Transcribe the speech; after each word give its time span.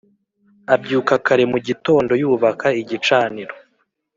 Abyuka 0.73 1.13
kare 1.25 1.43
mu 1.51 1.57
gitondo 1.67 2.11
yubaka 2.21 2.67
igicaniro 2.81 3.55